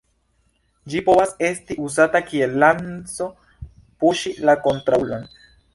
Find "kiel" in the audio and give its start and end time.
2.31-2.57